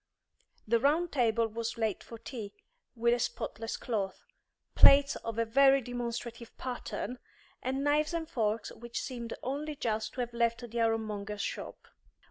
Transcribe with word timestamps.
The 0.67 0.79
round 0.79 1.11
table 1.11 1.47
was 1.47 1.77
laid 1.77 2.01
for 2.01 2.17
tea, 2.17 2.55
with 2.95 3.13
a 3.13 3.19
spotless 3.19 3.77
cloth, 3.77 4.25
plates 4.73 5.15
of 5.17 5.37
a 5.37 5.45
very 5.45 5.79
demonstrative 5.79 6.57
pattern, 6.57 7.19
and 7.61 7.83
knives 7.83 8.11
and 8.15 8.27
forks 8.27 8.71
which 8.71 8.99
seemed 9.03 9.35
only 9.43 9.75
just 9.75 10.13
to 10.13 10.21
have 10.21 10.33
left 10.33 10.67
the 10.67 10.81
ironmonger's 10.81 11.43
shop. 11.43 11.87